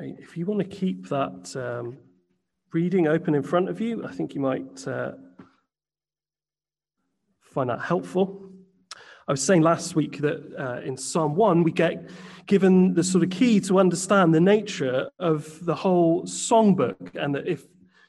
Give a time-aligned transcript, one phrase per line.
[0.00, 0.18] Great.
[0.18, 1.98] If you want to keep that um,
[2.72, 5.12] reading open in front of you, I think you might uh,
[7.42, 8.50] find that helpful.
[9.28, 12.08] I was saying last week that uh, in Psalm 1, we get
[12.46, 17.46] given the sort of key to understand the nature of the whole songbook, and that
[17.46, 17.66] if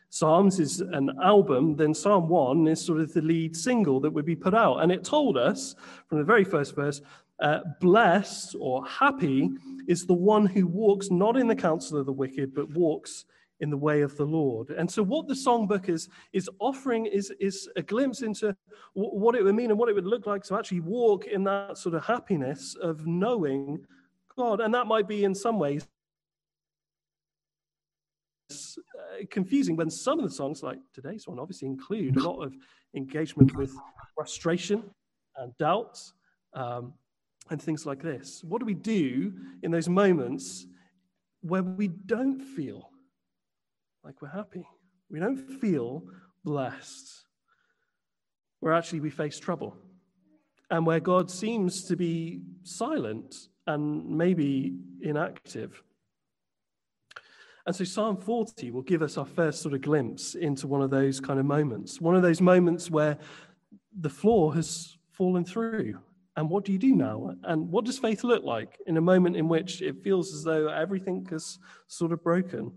[0.09, 4.25] Psalms is an album, then Psalm 1 is sort of the lead single that would
[4.25, 4.77] be put out.
[4.77, 5.75] And it told us
[6.07, 7.01] from the very first verse
[7.41, 9.49] uh, blessed or happy
[9.87, 13.25] is the one who walks not in the counsel of the wicked, but walks
[13.59, 14.69] in the way of the Lord.
[14.71, 18.55] And so, what the songbook is, is offering is, is a glimpse into
[18.93, 21.77] what it would mean and what it would look like to actually walk in that
[21.77, 23.85] sort of happiness of knowing
[24.37, 24.61] God.
[24.61, 25.87] And that might be in some ways
[28.51, 32.53] uh, confusing when some of the songs, like today's one, obviously include a lot of
[32.95, 33.73] engagement with
[34.15, 34.83] frustration
[35.37, 36.13] and doubts.
[36.53, 36.93] um,
[37.51, 38.43] and things like this.
[38.43, 40.65] What do we do in those moments
[41.41, 42.89] where we don't feel
[44.03, 44.67] like we're happy.
[45.09, 46.03] We don't feel
[46.43, 47.25] blessed.
[48.59, 49.75] Where actually we face trouble.
[50.69, 53.35] And where God seems to be silent
[53.67, 55.83] and maybe inactive.
[57.65, 60.89] And so Psalm 40 will give us our first sort of glimpse into one of
[60.89, 63.17] those kind of moments, one of those moments where
[63.99, 65.99] the floor has fallen through.
[66.35, 67.35] And what do you do now?
[67.43, 70.67] And what does faith look like in a moment in which it feels as though
[70.67, 72.71] everything is sort of broken?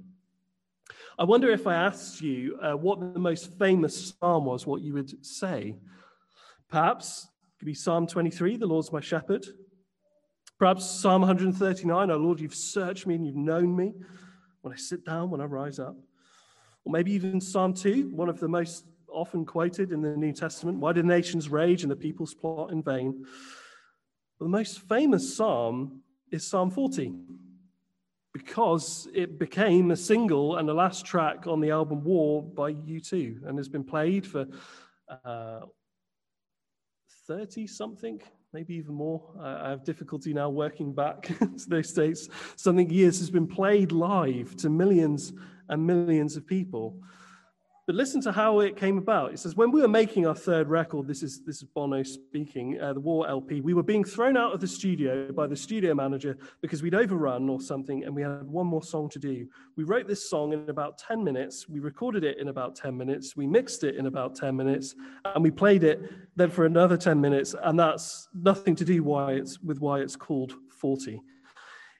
[1.18, 4.94] I wonder if I asked you uh, what the most famous psalm was, what you
[4.94, 5.76] would say.
[6.68, 9.46] Perhaps it could be Psalm 23, The Lord's my shepherd.
[10.58, 13.92] Perhaps Psalm 139, Oh Lord, you've searched me and you've known me
[14.62, 15.96] when I sit down, when I rise up.
[16.84, 20.78] Or maybe even Psalm 2, one of the most often quoted in the New Testament.
[20.78, 23.24] Why do nations rage and the peoples plot in vain?
[24.38, 27.14] But the most famous psalm is Psalm 40
[28.34, 33.46] because it became a single and the last track on the album War by U2
[33.46, 34.46] and has been played for
[37.28, 38.20] 30 uh, something,
[38.52, 39.22] maybe even more.
[39.40, 42.28] I have difficulty now working back to those dates.
[42.56, 45.32] Something years has been played live to millions
[45.68, 47.00] and millions of people.
[47.86, 49.34] But listen to how it came about.
[49.34, 52.80] It says, when we were making our third record, this is, this is Bono speaking,
[52.80, 55.94] uh, the War LP, we were being thrown out of the studio by the studio
[55.94, 59.46] manager because we'd overrun or something and we had one more song to do.
[59.76, 63.36] We wrote this song in about 10 minutes, we recorded it in about 10 minutes,
[63.36, 64.94] we mixed it in about 10 minutes,
[65.34, 66.00] and we played it
[66.36, 70.16] then for another 10 minutes, and that's nothing to do why it's, with why it's
[70.16, 71.20] called 40.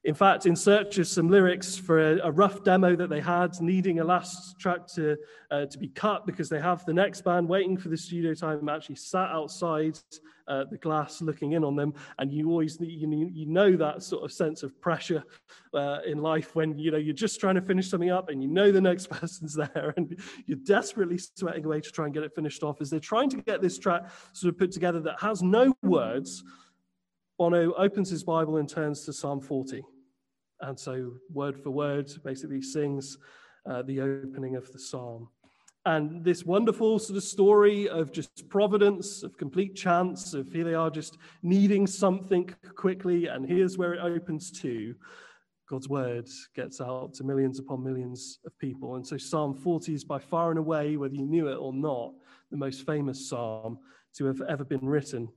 [0.04, 3.58] In fact, in search of some lyrics for a, a rough demo that they had,
[3.62, 5.16] needing a last track to,
[5.50, 8.68] uh, to be cut because they have the next band waiting for the studio time,
[8.68, 9.98] actually sat outside
[10.46, 11.94] uh, the glass looking in on them.
[12.18, 15.24] And you always you you know that sort of sense of pressure
[15.72, 18.48] uh, in life when you know you're just trying to finish something up and you
[18.48, 22.34] know the next person's there and you're desperately sweating away to try and get it
[22.34, 24.02] finished off as they're trying to get this track
[24.34, 26.44] sort of put together that has no words.
[27.38, 29.82] Bono opens his Bible and turns to Psalm 40
[30.64, 33.18] and so word for word basically sings
[33.66, 35.28] uh, the opening of the psalm.
[35.86, 40.74] And this wonderful sort of story of just providence, of complete chance, of here they
[40.74, 44.94] are just needing something quickly, and here's where it opens to.
[45.68, 48.96] God's word gets out to millions upon millions of people.
[48.96, 52.12] And so Psalm 40 is by far and away, whether you knew it or not,
[52.50, 53.78] the most famous psalm
[54.16, 55.28] to have ever been written.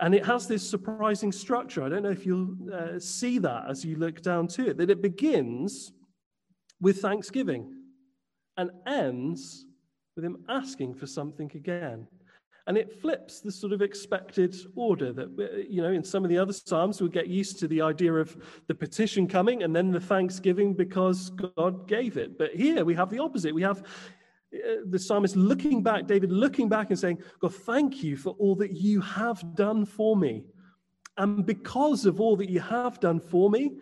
[0.00, 1.82] And it has this surprising structure.
[1.82, 4.90] I don't know if you'll uh, see that as you look down to it, that
[4.90, 5.92] it begins
[6.80, 7.74] with thanksgiving
[8.56, 9.66] and ends
[10.14, 12.06] with him asking for something again.
[12.68, 16.28] And it flips the sort of expected order that, uh, you know, in some of
[16.28, 18.36] the other Psalms, we get used to the idea of
[18.66, 22.36] the petition coming and then the thanksgiving because God gave it.
[22.36, 23.54] But here we have the opposite.
[23.54, 23.82] We have
[24.54, 28.54] Uh, the psalmist looking back, David looking back and saying, God, thank you for all
[28.56, 30.44] that you have done for me.
[31.16, 33.72] And because of all that you have done for me,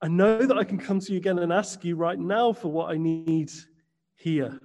[0.00, 2.68] I know that I can come to you again and ask you right now for
[2.68, 3.52] what I need
[4.16, 4.58] here.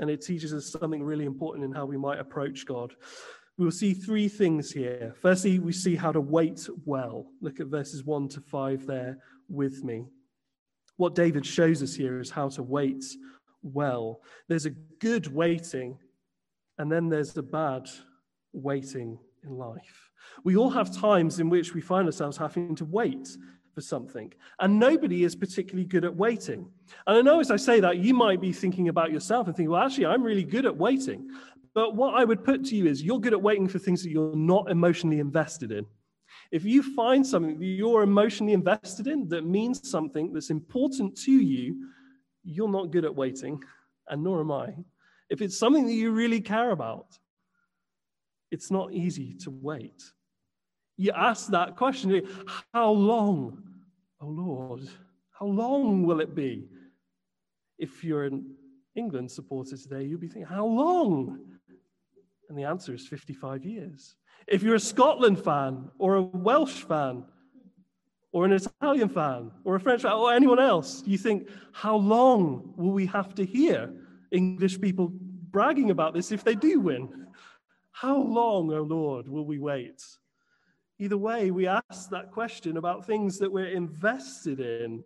[0.00, 2.94] And it teaches us something really important in how we might approach God.
[3.56, 5.14] We'll see three things here.
[5.20, 7.26] Firstly, we see how to wait well.
[7.40, 9.18] Look at verses 1 to 5 there
[9.48, 10.06] with me.
[10.96, 13.04] What David shows us here is how to wait
[13.64, 14.20] well.
[14.48, 15.98] There's a good waiting,
[16.78, 17.88] and then there's the bad
[18.52, 20.10] waiting in life.
[20.44, 23.36] We all have times in which we find ourselves having to wait
[23.74, 26.68] for something, and nobody is particularly good at waiting.
[27.06, 29.70] And I know as I say that, you might be thinking about yourself and thinking,
[29.70, 31.28] well, actually, I'm really good at waiting.
[31.74, 34.10] But what I would put to you is you're good at waiting for things that
[34.10, 35.84] you're not emotionally invested in.
[36.52, 41.32] If you find something that you're emotionally invested in that means something that's important to
[41.32, 41.88] you,
[42.44, 43.62] you're not good at waiting,
[44.08, 44.74] and nor am I.
[45.30, 47.18] If it's something that you really care about,
[48.50, 50.02] it's not easy to wait.
[50.96, 52.22] You ask that question
[52.72, 53.62] how long,
[54.20, 54.88] oh Lord,
[55.32, 56.68] how long will it be?
[57.78, 58.54] If you're an
[58.94, 61.40] England supporter today, you'll be thinking, how long?
[62.48, 64.14] And the answer is 55 years.
[64.46, 67.24] If you're a Scotland fan or a Welsh fan
[68.34, 72.74] or an Italian fan or a French fan or anyone else, you think, how long
[72.76, 73.94] will we have to hear
[74.32, 77.28] English people bragging about this if they do win?
[77.92, 80.02] How long, O oh Lord, will we wait?
[80.98, 85.04] Either way, we ask that question about things that we're invested in.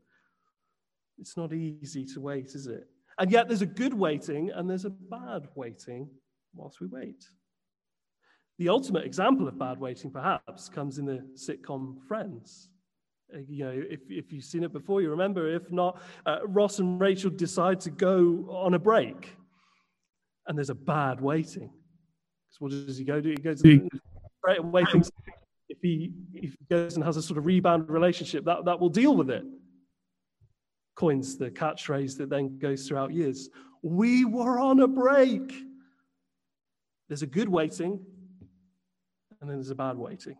[1.19, 2.89] It's not easy to wait, is it?
[3.19, 6.09] And yet there's a good waiting and there's a bad waiting
[6.55, 7.29] whilst we wait.
[8.59, 12.71] The ultimate example of bad waiting, perhaps, comes in the sitcom Friends.
[13.35, 15.55] Uh, you know, if, if you've seen it before, you remember.
[15.55, 19.37] If not, uh, Ross and Rachel decide to go on a break,
[20.47, 21.71] and there's a bad waiting.
[21.71, 23.31] Because what does he go do?
[23.31, 25.11] He goes straight away thinks
[25.69, 28.89] if he if he goes and has a sort of rebound relationship, that, that will
[28.89, 29.45] deal with it.
[30.95, 33.49] Coins the catchphrase that then goes throughout years.
[33.83, 35.53] We were on a break.
[37.09, 38.01] There's a good waiting,
[39.41, 40.37] and then there's a bad waiting.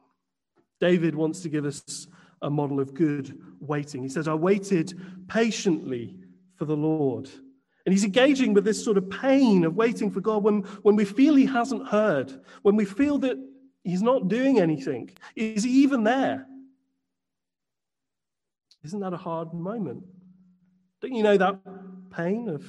[0.81, 2.07] David wants to give us
[2.43, 4.03] a model of good waiting.
[4.03, 4.99] He says, I waited
[5.29, 6.17] patiently
[6.57, 7.29] for the Lord.
[7.87, 11.05] And he's engaging with this sort of pain of waiting for God when, when we
[11.05, 13.39] feel he hasn't heard, when we feel that
[13.83, 15.11] he's not doing anything.
[15.35, 16.47] Is he even there?
[18.85, 20.05] Isn't that a hard moment?
[21.01, 21.61] Don't you know that
[22.11, 22.65] pain of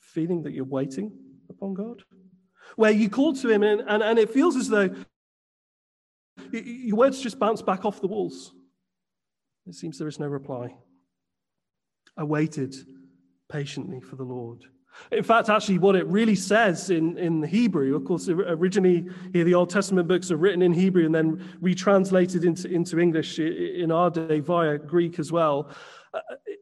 [0.00, 1.12] feeling that you're waiting
[1.48, 2.02] upon God?
[2.76, 4.94] Where you call to him and, and, and it feels as though
[6.52, 8.52] your words just bounce back off the walls.
[9.68, 10.74] It seems there is no reply.
[12.16, 12.74] I waited
[13.50, 14.64] patiently for the Lord.
[15.12, 19.54] In fact, actually, what it really says in, in Hebrew, of course, originally here the
[19.54, 24.10] Old Testament books are written in Hebrew and then retranslated into, into English in our
[24.10, 25.70] day via Greek as well.
[26.12, 26.20] Uh,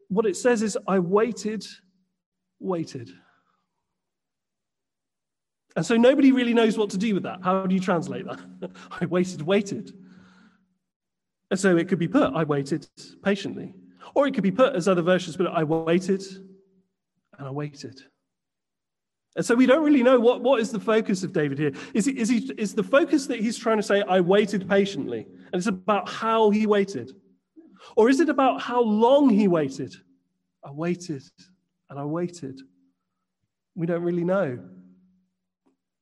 [0.09, 1.65] what it says is, I waited,
[2.59, 3.09] waited.
[5.75, 7.39] And so nobody really knows what to do with that.
[7.41, 8.71] How do you translate that?
[9.01, 9.93] I waited, waited.
[11.49, 12.87] And so it could be put, I waited
[13.23, 13.73] patiently.
[14.15, 16.23] Or it could be put, as other versions but I waited
[17.37, 18.01] and I waited.
[19.35, 21.71] And so we don't really know what, what is the focus of David here.
[21.93, 25.27] Is, he, is, he, is the focus that he's trying to say, I waited patiently,
[25.27, 27.11] and it's about how he waited?
[27.95, 29.93] Or is it about how long he waited?
[30.63, 31.21] I waited
[31.89, 32.59] and I waited.
[33.75, 34.59] We don't really know.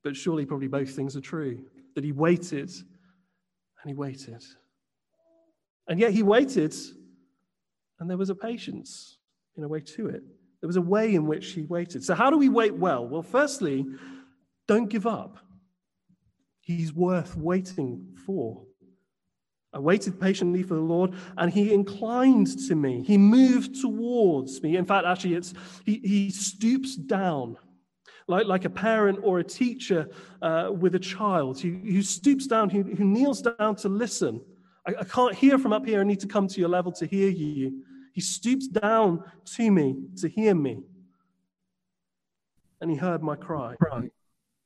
[0.04, 1.66] But surely, probably both things are true
[1.96, 4.44] that he waited and he waited.
[5.88, 6.74] And yet, he waited,
[8.00, 9.18] and there was a patience
[9.56, 10.24] in a way to it.
[10.62, 12.04] There was a way in which he waited.
[12.04, 13.08] So, how do we wait well?
[13.08, 13.86] Well, firstly,
[14.68, 15.38] don't give up.
[16.62, 18.64] He's worth waiting for.
[19.72, 23.04] I waited patiently for the Lord, and he inclined to me.
[23.04, 24.78] He moved towards me.
[24.78, 25.54] In fact, actually, it's
[25.86, 27.58] he, he stoops down
[28.28, 30.10] like, like a parent or a teacher
[30.42, 34.42] uh, with a child who, who stoops down, who, who kneels down to listen.
[34.88, 36.02] I, I can't hear from up here.
[36.02, 37.84] I need to come to your level to hear you.
[38.14, 39.24] He stoops down
[39.56, 40.80] to me to hear me.
[42.82, 43.76] And he heard my cry.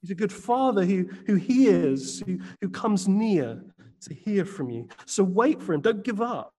[0.01, 3.61] He's a good father who, who hears, who, who comes near
[4.01, 4.87] to hear from you.
[5.05, 5.81] So wait for him.
[5.81, 6.53] Don't give up.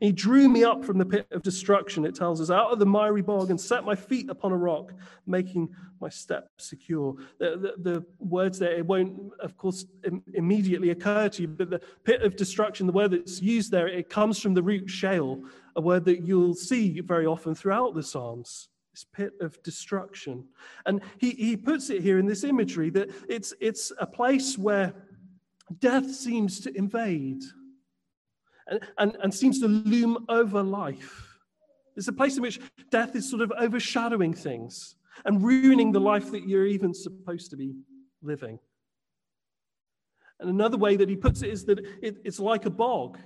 [0.00, 2.86] He drew me up from the pit of destruction, it tells us, out of the
[2.86, 4.92] miry bog and set my feet upon a rock,
[5.26, 5.68] making
[6.00, 7.14] my steps secure.
[7.38, 11.70] The, the, the words there, it won't, of course, Im- immediately occur to you, but
[11.70, 15.42] the pit of destruction, the word that's used there, it comes from the root Sheol,
[15.76, 18.68] a word that you'll see very often throughout the Psalms.
[18.92, 20.46] This pit of destruction.
[20.86, 24.94] And he, he puts it here in this imagery that it's, it's a place where
[25.80, 27.42] death seems to invade
[28.66, 31.38] and, and, and seems to loom over life.
[31.96, 36.30] It's a place in which death is sort of overshadowing things and ruining the life
[36.32, 37.74] that you're even supposed to be
[38.22, 38.58] living.
[40.38, 43.18] And another way that he puts it is that it, it's like a bog.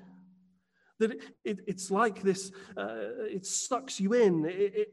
[1.01, 4.45] That it, it, it's like this, uh, it sucks you in.
[4.47, 4.89] It,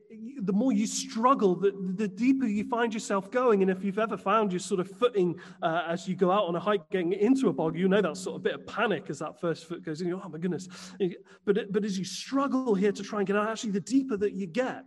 [0.45, 3.61] the more you struggle, the, the deeper you find yourself going.
[3.61, 6.55] And if you've ever found your sort of footing uh, as you go out on
[6.55, 9.19] a hike getting into a bog, you know that sort of bit of panic as
[9.19, 10.11] that first foot goes in.
[10.13, 10.67] oh my goodness.
[11.45, 14.33] But, but as you struggle here to try and get out, actually, the deeper that
[14.33, 14.85] you get,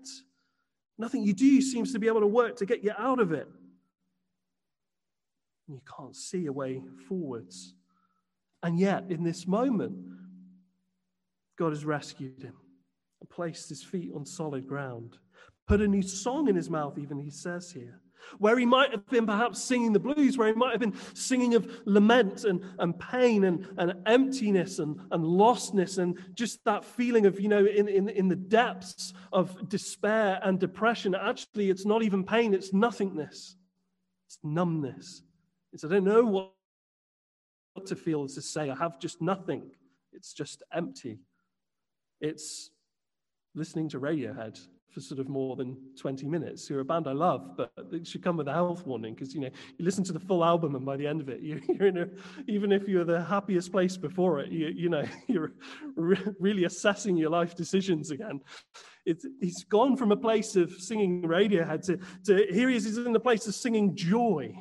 [0.99, 3.49] nothing you do seems to be able to work to get you out of it.
[5.69, 7.75] And you can't see a way forwards.
[8.63, 9.97] And yet, in this moment,
[11.61, 12.55] God has rescued him
[13.29, 15.19] placed his feet on solid ground,
[15.69, 18.01] put a new song in his mouth, even he says here
[18.39, 21.55] where he might have been perhaps singing the blues, where he might have been singing
[21.55, 27.25] of lament and, and pain and, and emptiness and, and lostness and just that feeling
[27.25, 31.15] of, you know, in, in, in the depths of despair and depression.
[31.15, 33.57] Actually, it's not even pain, it's nothingness,
[34.27, 35.23] it's numbness.
[35.73, 36.53] It's I don't know
[37.75, 39.71] what to feel, to say, I have just nothing.
[40.13, 41.21] It's just empty.
[42.21, 42.71] It's
[43.55, 44.61] listening to Radiohead
[44.91, 46.69] for sort of more than 20 minutes.
[46.69, 49.41] You're a band I love, but it should come with a health warning because you
[49.41, 51.87] know you listen to the full album and by the end of it, you, are
[51.87, 52.09] in a,
[52.49, 55.53] even if you're the happiest place before it, you, you know you're
[55.95, 58.41] re- really assessing your life decisions again.
[59.07, 62.99] It's, he's gone from a place of singing Radiohead to, to here he is, he's
[62.99, 64.55] in the place of singing joy,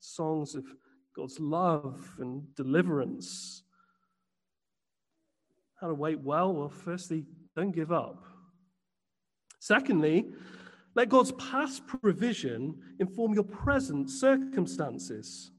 [0.00, 0.64] songs of
[1.14, 3.61] God's love and deliverance.
[5.82, 6.54] How to wait well?
[6.54, 8.24] Well, firstly, don't give up.
[9.58, 10.26] Secondly,
[10.94, 15.50] let God's past provision inform your present circumstances.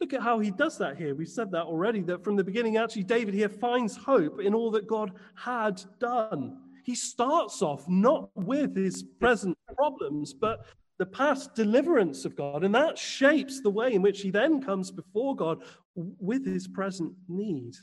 [0.00, 1.14] Look at how he does that here.
[1.14, 4.72] We've said that already, that from the beginning, actually, David here finds hope in all
[4.72, 6.58] that God had done.
[6.84, 10.66] He starts off not with his present problems, but
[10.98, 12.64] the past deliverance of God.
[12.64, 15.62] And that shapes the way in which he then comes before God
[15.94, 17.74] with his present need.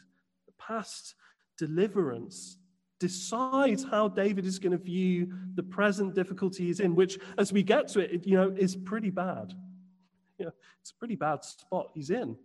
[0.47, 1.15] The past
[1.67, 2.57] deliverance
[2.99, 7.61] decides how David is going to view the present difficulty he's in, which, as we
[7.61, 9.53] get to it, you know, is pretty bad.
[10.39, 12.35] You know, it's a pretty bad spot he's in.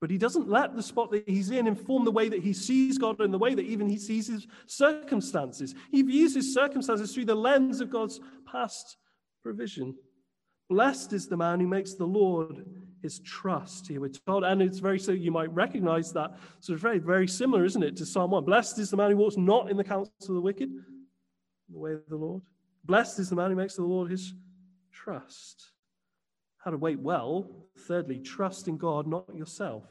[0.00, 2.98] But he doesn't let the spot that he's in inform the way that he sees
[2.98, 5.74] God and the way that even he sees his circumstances.
[5.90, 8.20] He views his circumstances through the lens of God's
[8.50, 8.96] past
[9.42, 9.94] provision.
[10.68, 12.64] Blessed is the man who makes the Lord
[13.02, 13.88] his trust.
[13.88, 16.38] Here we're told and it's very so you might recognize that.
[16.60, 19.16] Sort of very very similar isn't it to psalm 1 blessed is the man who
[19.16, 20.70] walks not in the counsel of the wicked
[21.70, 22.42] the way of the lord.
[22.84, 24.34] Blessed is the man who makes the lord his
[24.92, 25.72] trust.
[26.58, 27.48] How to wait well.
[27.86, 29.84] Thirdly trust in god not yourself.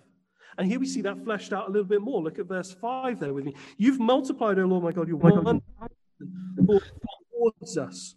[0.57, 2.21] And here we see that fleshed out a little bit more.
[2.21, 3.55] Look at verse 5 there with me.
[3.77, 5.61] You've multiplied o lord my god your wonder
[7.31, 8.15] towards us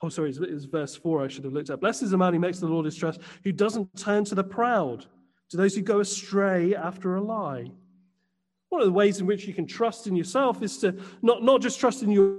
[0.00, 1.80] Oh, sorry, it was verse 4 I should have looked at.
[1.80, 4.44] Blessed is the man who makes the Lord his trust, who doesn't turn to the
[4.44, 5.06] proud,
[5.50, 7.70] to those who go astray after a lie.
[8.68, 11.62] One of the ways in which you can trust in yourself is to not, not
[11.62, 12.38] just trust in your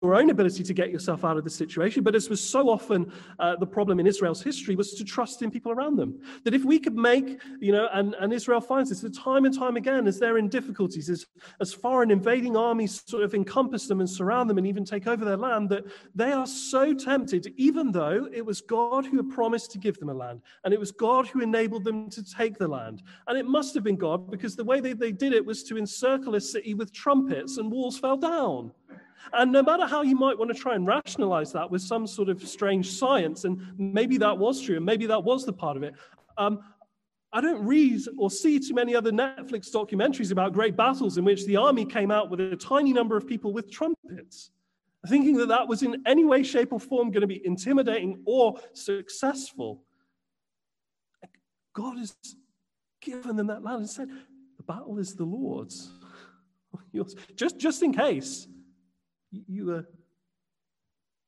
[0.00, 3.12] your own ability to get yourself out of the situation, but as was so often
[3.40, 6.20] uh, the problem in Israel's history, was to trust in people around them.
[6.44, 9.76] That if we could make, you know, and, and Israel finds this time and time
[9.76, 11.26] again as they're in difficulties, as,
[11.60, 15.24] as foreign invading armies sort of encompass them and surround them and even take over
[15.24, 19.72] their land, that they are so tempted, even though it was God who had promised
[19.72, 22.68] to give them a land, and it was God who enabled them to take the
[22.68, 23.02] land.
[23.26, 25.76] And it must have been God because the way they, they did it was to
[25.76, 28.70] encircle a city with trumpets and walls fell down.
[29.32, 32.28] And no matter how you might want to try and rationalize that with some sort
[32.28, 35.82] of strange science, and maybe that was true, and maybe that was the part of
[35.82, 35.94] it,
[36.36, 36.60] um,
[37.32, 41.44] I don't read or see too many other Netflix documentaries about great battles in which
[41.46, 44.50] the army came out with a tiny number of people with trumpets,
[45.08, 48.58] thinking that that was in any way, shape, or form going to be intimidating or
[48.72, 49.82] successful.
[51.74, 52.16] God has
[53.02, 54.08] given them that land and said,
[54.56, 55.90] The battle is the Lord's.
[57.36, 58.46] Just, just in case
[59.30, 59.82] you uh,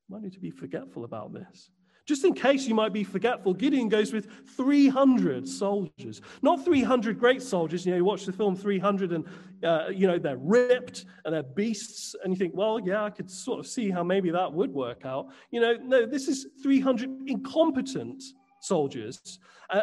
[0.09, 1.71] might need to be forgetful about this.
[2.07, 6.21] Just in case you might be forgetful, Gideon goes with 300 soldiers.
[6.42, 7.87] Not 300 great soldiers.
[7.87, 9.25] You know, you watch the film 300 and,
[9.62, 12.16] uh, you know, they're ripped and they're beasts.
[12.25, 15.04] And you think, well, yeah, I could sort of see how maybe that would work
[15.04, 15.28] out.
[15.52, 18.25] You know, no, this is 300 incompetent
[18.61, 19.38] soldiers.
[19.69, 19.83] Uh,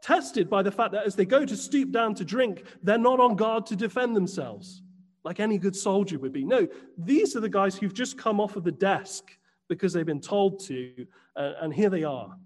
[0.00, 3.18] tested by the fact that as they go to stoop down to drink, they're not
[3.18, 4.82] on guard to defend themselves
[5.24, 6.44] like any good soldier would be.
[6.44, 9.24] No, these are the guys who've just come off of the desk
[9.68, 11.06] because they've been told to,
[11.36, 12.36] and here they are.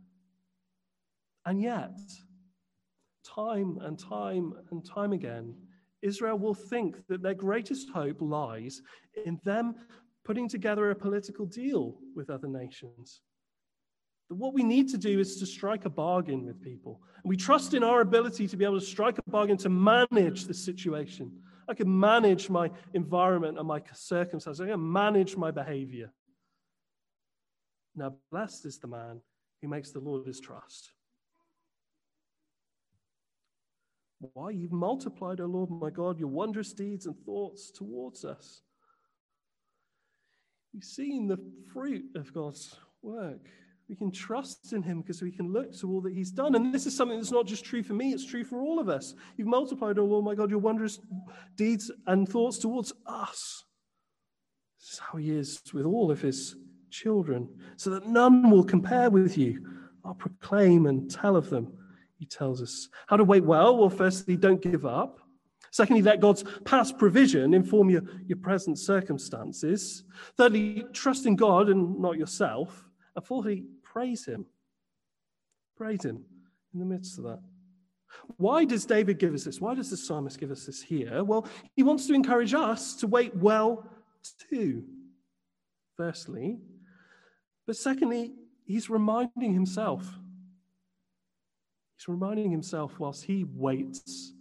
[1.44, 1.98] And yet,
[3.24, 5.54] time and time and time again,
[6.02, 8.82] Israel will think that their greatest hope lies
[9.24, 9.74] in them
[10.24, 13.20] putting together a political deal with other nations.
[14.28, 17.00] That what we need to do is to strike a bargain with people.
[17.24, 20.54] We trust in our ability to be able to strike a bargain to manage the
[20.54, 21.32] situation.
[21.68, 24.60] I can manage my environment and my circumstances.
[24.60, 26.12] I can manage my behavior.
[27.94, 29.20] Now, blessed is the man
[29.60, 30.92] who makes the Lord his trust.
[34.34, 34.50] Why?
[34.50, 38.62] You've multiplied, O Lord my God, your wondrous deeds and thoughts towards us.
[40.72, 41.38] We've seen the
[41.72, 43.48] fruit of God's work.
[43.92, 46.54] We can trust in him because we can look to all that he's done.
[46.54, 48.88] And this is something that's not just true for me, it's true for all of
[48.88, 49.14] us.
[49.36, 50.98] You've multiplied, oh my God, your wondrous
[51.56, 53.64] deeds and thoughts towards us.
[54.80, 56.56] This is how he is with all of his
[56.90, 59.62] children, so that none will compare with you.
[60.06, 61.74] I'll proclaim and tell of them,
[62.18, 62.88] he tells us.
[63.08, 63.76] How to wait well?
[63.76, 65.20] Well, firstly, don't give up.
[65.70, 70.04] Secondly, let God's past provision inform your, your present circumstances.
[70.38, 72.88] Thirdly, trust in God and not yourself.
[73.14, 74.46] And fourthly, praise Him.
[75.76, 76.24] Praise Him
[76.72, 77.40] in the midst of that.
[78.36, 79.60] Why does David give us this?
[79.60, 81.24] Why does the psalmist give us this here?
[81.24, 81.46] Well,
[81.76, 83.86] he wants to encourage us to wait well
[84.50, 84.84] too,
[85.96, 86.58] firstly.
[87.66, 88.32] But secondly,
[88.64, 90.04] he's reminding himself.
[91.96, 94.32] He's reminding himself whilst he waits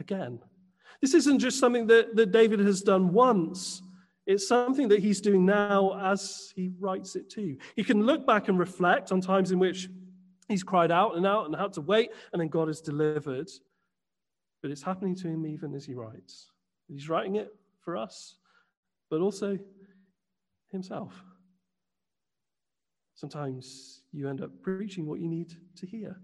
[0.00, 0.38] again.
[1.00, 3.82] This isn't just something that, that David has done once.
[4.28, 7.56] It's something that he's doing now as he writes it to you.
[7.76, 9.88] He can look back and reflect on times in which
[10.48, 13.48] he's cried out and out and had to wait, and then God has delivered.
[14.60, 16.50] But it's happening to him even as he writes.
[16.88, 18.36] He's writing it for us,
[19.08, 19.58] but also
[20.70, 21.14] himself.
[23.14, 26.20] Sometimes you end up preaching what you need to hear.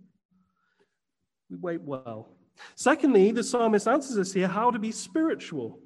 [1.48, 2.36] We wait well.
[2.74, 5.80] Secondly, the psalmist answers us here how to be spiritual.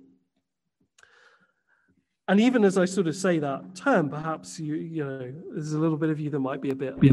[2.29, 5.79] And even as I sort of say that term, perhaps you, you know, there's a
[5.79, 6.95] little bit of you that might be a bit.
[7.01, 7.13] Yeah.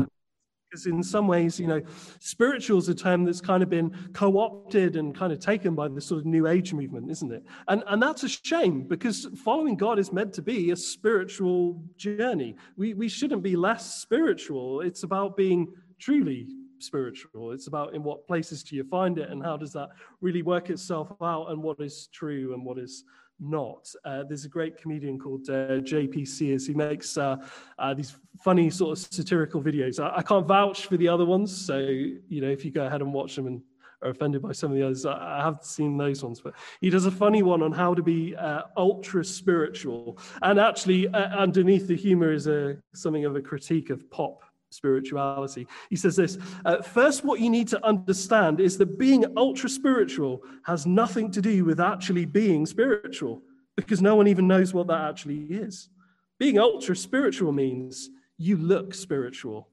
[0.69, 1.81] Because in some ways, you know,
[2.19, 5.87] spiritual is a term that's kind of been co opted and kind of taken by
[5.87, 7.43] the sort of New Age movement, isn't it?
[7.69, 12.57] And, and that's a shame because following God is meant to be a spiritual journey.
[12.75, 14.81] We, we shouldn't be less spiritual.
[14.81, 17.51] It's about being truly spiritual.
[17.51, 20.69] It's about in what places do you find it and how does that really work
[20.69, 23.05] itself out and what is true and what is
[23.39, 23.89] not.
[24.03, 27.37] Uh, there's a great comedian called uh, JP Sears who makes uh,
[27.79, 30.03] uh, these funny sort of satirical videos.
[30.03, 33.01] I, I, can't vouch for the other ones, so you know if you go ahead
[33.01, 33.61] and watch them and
[34.01, 36.41] are offended by some of the others, I, I have seen those ones.
[36.41, 41.07] But he does a funny one on how to be uh, ultra spiritual, and actually
[41.09, 44.41] uh, underneath the humor is a something of a critique of pop
[44.75, 45.67] spirituality.
[45.89, 50.43] He says this uh, First, what you need to understand is that being ultra spiritual
[50.63, 53.41] has nothing to do with actually being spiritual,
[53.75, 55.89] because no one even knows what that actually is.
[56.37, 59.69] Being ultra spiritual means you look spiritual.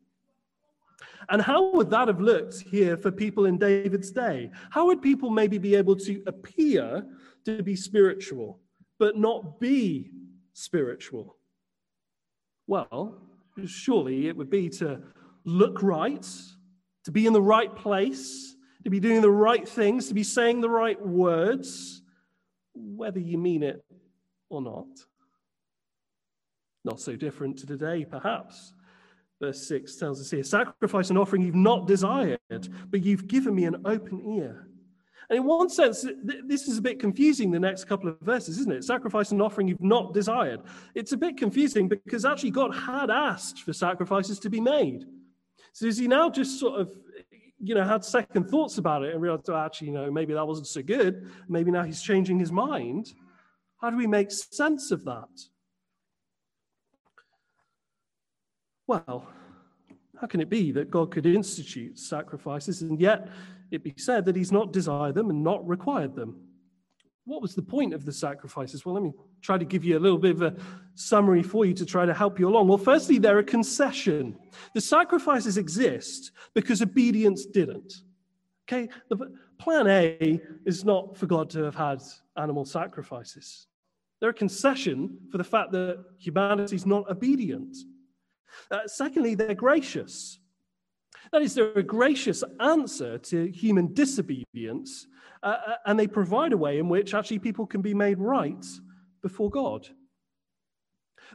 [1.28, 4.50] And how would that have looked here for people in David's day?
[4.70, 7.04] How would people maybe be able to appear
[7.44, 8.60] to be spiritual,
[8.98, 10.10] but not be
[10.52, 11.36] spiritual?
[12.66, 13.20] Well,
[13.66, 15.00] surely it would be to
[15.44, 16.26] look right,
[17.04, 20.60] to be in the right place, to be doing the right things, to be saying
[20.60, 22.02] the right words,
[22.74, 23.84] whether you mean it
[24.48, 24.86] or not.
[26.84, 28.72] Not so different to today, perhaps.
[29.40, 32.38] Verse 6 tells us here sacrifice and offering you've not desired,
[32.90, 34.68] but you've given me an open ear.
[35.30, 36.06] And in one sense,
[36.44, 38.84] this is a bit confusing, the next couple of verses, isn't it?
[38.84, 40.60] Sacrifice and offering you've not desired.
[40.94, 45.04] It's a bit confusing because actually God had asked for sacrifices to be made.
[45.72, 46.90] So is he now just sort of,
[47.58, 50.46] you know, had second thoughts about it and realized, oh, actually, you know, maybe that
[50.46, 51.30] wasn't so good.
[51.48, 53.12] Maybe now he's changing his mind.
[53.80, 55.28] How do we make sense of that?
[58.86, 59.26] Well,
[60.20, 63.28] how can it be that God could institute sacrifices and yet
[63.72, 66.36] it be said that he's not desired them and not required them.
[67.24, 68.84] What was the point of the sacrifices?
[68.84, 70.56] Well, let me try to give you a little bit of a
[70.94, 72.66] summary for you to try to help you along.
[72.68, 74.36] Well, firstly, they're a concession.
[74.74, 77.94] The sacrifices exist because obedience didn't.
[78.68, 82.02] Okay, the plan A is not for God to have had
[82.36, 83.66] animal sacrifices.
[84.20, 87.76] They're a concession for the fact that humanity is not obedient.
[88.70, 90.38] Uh, secondly, they're gracious.
[91.30, 95.06] That is, they're a gracious answer to human disobedience,
[95.42, 98.64] uh, uh, and they provide a way in which actually people can be made right
[99.22, 99.88] before God.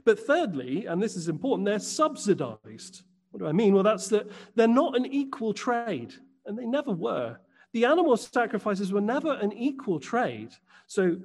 [0.03, 3.03] But thirdly, and this is important, they're subsidized.
[3.31, 3.73] What do I mean?
[3.73, 6.13] Well, that's that they're not an equal trade,
[6.45, 7.37] and they never were.
[7.73, 10.49] The animal sacrifices were never an equal trade.
[10.87, 11.17] So,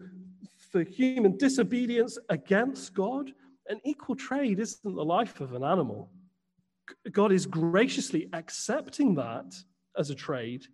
[0.71, 3.33] for human disobedience against God,
[3.69, 6.11] an equal trade isn't the life of an animal.
[7.11, 9.55] God is graciously accepting that
[9.97, 10.67] as a trade,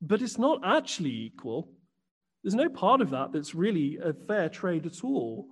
[0.00, 1.68] but it's not actually equal.
[2.42, 5.48] There's no part of that that's really a fair trade at all.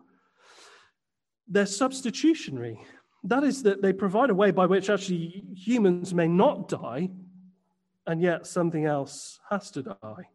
[1.49, 2.81] They're substitutionary.
[3.25, 7.11] That is, that they provide a way by which actually humans may not die,
[8.07, 10.29] and yet something else has to die.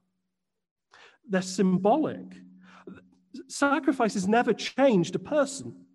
[1.27, 2.25] They're symbolic.
[3.47, 5.85] Sacrifices never changed a person.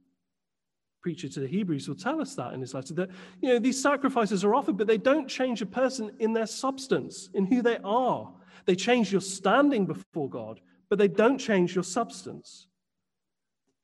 [1.05, 3.11] Preacher to the Hebrews will tell us that in his letter that
[3.43, 7.29] you know these sacrifices are offered, but they don't change a person in their substance,
[7.35, 8.33] in who they are.
[8.65, 12.69] They change your standing before God, but they don't change your substance.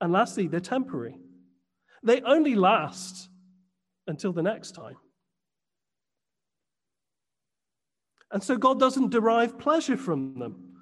[0.00, 1.18] And lastly, they're temporary.
[2.02, 3.28] They only last
[4.06, 4.96] until the next time.
[8.32, 10.72] And so God doesn't derive pleasure from them.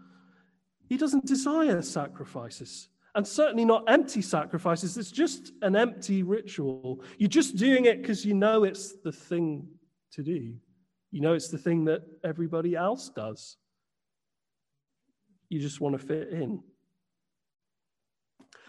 [0.89, 4.97] He doesn't desire sacrifices and certainly not empty sacrifices.
[4.97, 7.03] It's just an empty ritual.
[7.19, 9.67] You're just doing it because you know it's the thing
[10.13, 10.55] to do.
[11.11, 13.57] You know it's the thing that everybody else does.
[15.49, 16.63] You just want to fit in.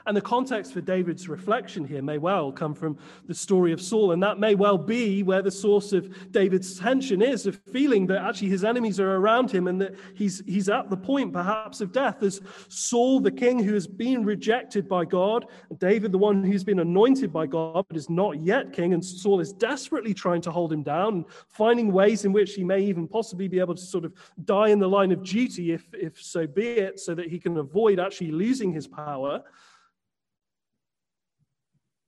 [0.06, 4.12] And the context for David's reflection here may well come from the story of Saul,
[4.12, 8.22] and that may well be where the source of David's tension is of feeling that
[8.22, 11.92] actually his enemies are around him and that he's, he's at the point perhaps of
[11.92, 12.24] death.
[12.24, 16.64] As Saul, the king who has been rejected by God, and David, the one who's
[16.64, 20.52] been anointed by God but is not yet king, and Saul is desperately trying to
[20.52, 24.06] hold him down finding ways in which he may even possibly be able to sort
[24.06, 24.14] of
[24.46, 27.58] die in the line of duty, if, if so be it, so that he can
[27.58, 29.42] avoid actually losing his power.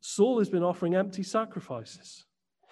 [0.02, 2.26] Saul has been offering empty sacrifices.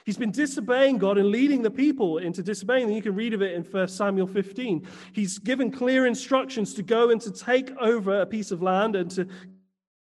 [0.06, 2.92] He's been disobeying God and leading the people into disobeying.
[2.92, 4.88] You can read of it in 1 Samuel 15.
[5.14, 9.12] He's given clear instructions to go and to take over a piece of land and
[9.12, 9.28] to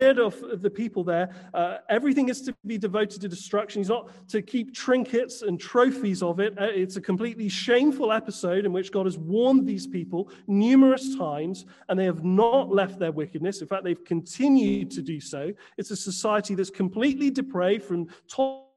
[0.02, 1.30] of the people there.
[1.54, 3.80] Uh, everything is to be devoted to destruction.
[3.80, 6.60] He's not to keep trinkets and trophies of it.
[6.60, 11.66] Uh, it's a completely shameful episode in which God has warned these people numerous times,
[11.88, 13.62] and they have not left their wickedness.
[13.62, 15.52] In fact, they've continued to do so.
[15.78, 18.68] It's a society that's completely depraved from top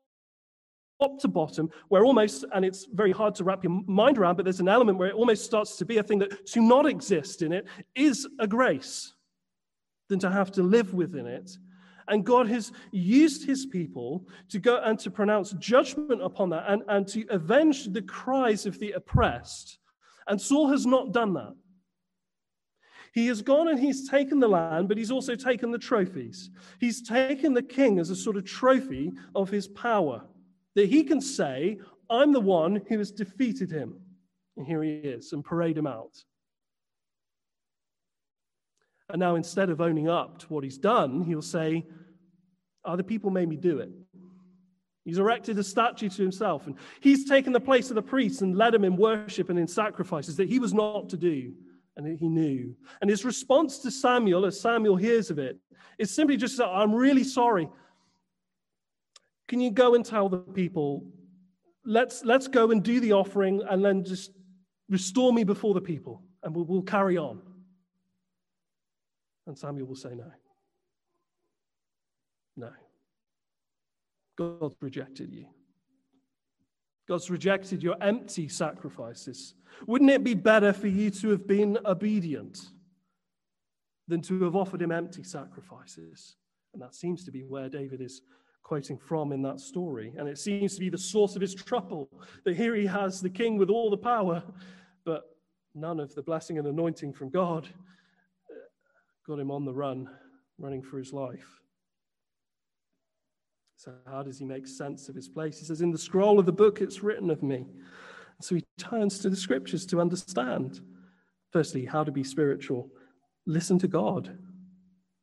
[1.01, 4.45] top to bottom, where almost, and it's very hard to wrap your mind around, but
[4.45, 7.43] there's an element where it almost starts to be a thing that to not exist
[7.43, 9.14] in it is a grace
[10.09, 11.51] than to have to live within it.
[12.09, 16.83] And God has used his people to go and to pronounce judgment upon that and,
[16.89, 19.79] and to avenge the cries of the oppressed.
[20.27, 21.55] And Saul has not done that.
[23.15, 26.51] He has gone and he's taken the land, but he's also taken the trophies.
[26.81, 30.25] He's taken the king as a sort of trophy of his power,
[30.75, 31.79] that he can say,
[32.11, 34.01] I'm the one who has defeated him.
[34.57, 36.17] And here he is, and parade him out.
[39.11, 41.87] And now, instead of owning up to what he's done, he'll say,
[42.85, 43.91] Other people made me do it.
[45.05, 48.57] He's erected a statue to himself, and he's taken the place of the priests and
[48.57, 51.53] led them in worship and in sacrifices that he was not to do,
[51.97, 52.75] and that he knew.
[53.03, 55.59] And his response to Samuel, as Samuel hears of it,
[55.99, 57.69] is simply just, I'm really sorry.
[59.47, 61.05] Can you go and tell the people,
[61.85, 64.33] let's, let's go and do the offering and then just
[64.89, 67.43] restore me before the people, and we'll, we'll carry on.
[69.47, 70.31] And Samuel will say, No.
[72.57, 72.71] No.
[74.37, 75.47] God's rejected you.
[77.07, 79.55] God's rejected your empty sacrifices.
[79.87, 82.61] Wouldn't it be better for you to have been obedient
[84.09, 86.37] than to have offered him empty sacrifices?
[86.73, 88.23] And that seems to be where David is
[88.63, 90.15] quoting from in that story.
[90.17, 92.09] And it seems to be the source of his trouble
[92.45, 94.43] that here he has the king with all the power,
[95.05, 95.37] but
[95.75, 97.69] none of the blessing and anointing from God
[99.27, 100.09] got him on the run,
[100.59, 101.61] running for his life.
[103.77, 105.59] So, how does he make sense of his place?
[105.59, 107.67] He says, In the scroll of the book, it's written of me.
[108.41, 110.81] So, he turns to the scriptures to understand.
[111.53, 112.91] Firstly, how to be spiritual.
[113.47, 114.39] Listen to God.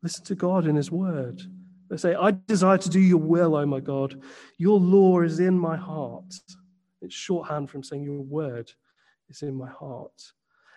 [0.03, 1.41] Listen to God in his word.
[1.89, 4.21] They say, I desire to do your will, O my God.
[4.57, 6.33] Your law is in my heart.
[7.01, 8.71] It's shorthand from saying your word
[9.29, 10.31] is in my heart.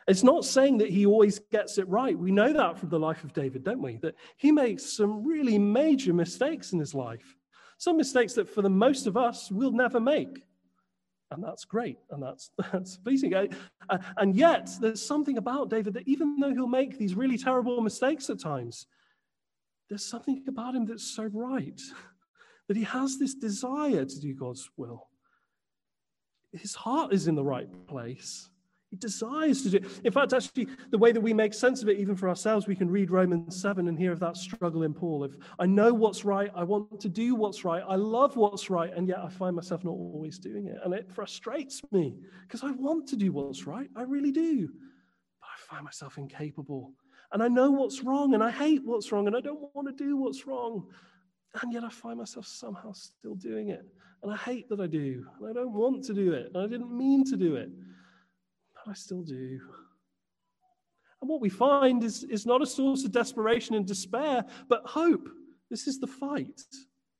[0.07, 2.19] It's not saying that he always gets it right.
[2.19, 3.97] We know that from the life of David, don't we?
[3.97, 7.37] That he makes some really major mistakes in his life.
[7.79, 10.45] Some mistakes that for the most of us we'll never make.
[11.31, 11.99] And that's great.
[12.11, 13.35] And that's, that's pleasing.
[13.35, 17.81] Uh, and yet, there's something about David that even though he'll make these really terrible
[17.81, 18.87] mistakes at times,
[19.89, 21.81] there's something about him that's so right
[22.69, 25.09] that he has this desire to do God's will.
[26.53, 28.49] His heart is in the right place.
[28.95, 29.87] He desires to do it.
[30.05, 32.77] In fact, actually, the way that we make sense of it, even for ourselves, we
[32.77, 35.25] can read Romans 7 and hear of that struggle in Paul.
[35.25, 38.93] If I know what's right, I want to do what's right, I love what's right,
[38.95, 40.77] and yet I find myself not always doing it.
[40.85, 43.91] And it frustrates me because I want to do what's right.
[43.97, 44.69] I really do.
[45.41, 46.93] But I find myself incapable.
[47.33, 50.05] And I know what's wrong, and I hate what's wrong, and I don't want to
[50.05, 50.87] do what's wrong.
[51.61, 53.85] And yet I find myself somehow still doing it.
[54.23, 55.27] And I hate that I do.
[55.41, 56.53] And I don't want to do it.
[56.55, 57.71] And I didn't mean to do it.
[58.87, 59.61] I still do.
[61.21, 65.29] And what we find is, is not a source of desperation and despair, but hope.
[65.71, 66.61] This is the fight.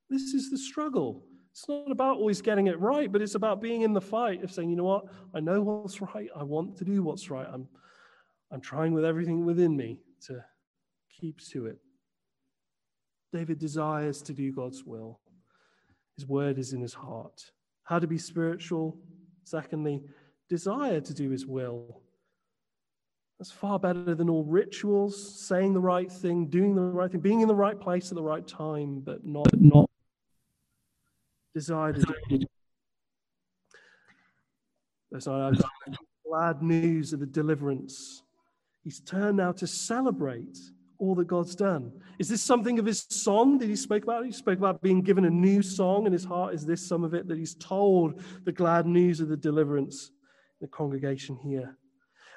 [0.09, 1.23] This is the struggle.
[1.51, 4.51] It's not about always getting it right, but it's about being in the fight of
[4.51, 6.29] saying, you know what, I know what's right.
[6.35, 7.47] I want to do what's right.
[7.51, 7.67] I'm,
[8.51, 10.43] I'm trying with everything within me to
[11.09, 11.79] keep to it.
[13.33, 15.19] David desires to do God's will.
[16.15, 17.51] His word is in his heart.
[17.83, 18.97] How to be spiritual?
[19.43, 20.03] Secondly,
[20.49, 22.01] desire to do his will.
[23.39, 27.41] That's far better than all rituals, saying the right thing, doing the right thing, being
[27.41, 29.89] in the right place at the right time, but not, not
[31.53, 32.39] desire to do.
[35.11, 35.57] Verse 9,
[36.27, 38.23] glad news of the deliverance.
[38.83, 40.57] He's turned now to celebrate
[40.97, 41.91] all that God's done.
[42.19, 44.25] Is this something of his song that he spoke about?
[44.25, 46.53] He spoke about being given a new song in his heart.
[46.53, 50.11] Is this some of it that he's told the glad news of the deliverance
[50.61, 51.77] the congregation here?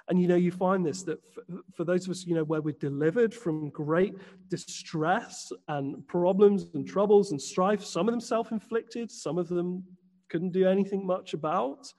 [0.08, 1.42] And you know, you find this that for,
[1.74, 4.14] for those of us, you know, where we're delivered from great
[4.48, 9.84] distress and problems and troubles and strife, some of them self inflicted, some of them
[10.30, 11.92] couldn't do anything much about.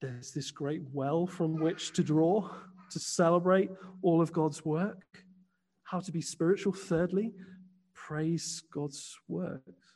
[0.00, 2.50] There's this great well from which to draw
[2.90, 3.70] to celebrate
[4.02, 5.02] all of God's work.
[5.84, 7.32] How to be spiritual, thirdly,
[7.94, 9.94] praise God's works.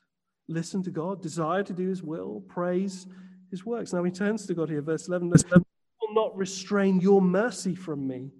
[0.49, 3.07] Listen to God, desire to do his will, praise
[3.51, 3.93] his works.
[3.93, 8.31] Now he turns to God here, verse 11 will not restrain your mercy from me.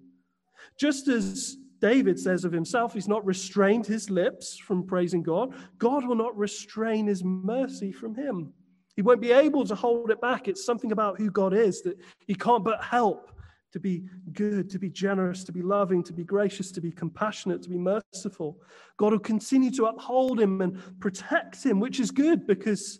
[0.79, 6.07] Just as David says of himself, he's not restrained his lips from praising God, God
[6.07, 8.53] will not restrain his mercy from him.
[8.97, 10.47] He won't be able to hold it back.
[10.47, 13.31] It's something about who God is that he can't but help
[13.73, 17.63] to be good, to be generous, to be loving, to be gracious, to be compassionate,
[17.63, 18.59] to be merciful.
[18.97, 22.99] God will continue to uphold him and protect him, which is good because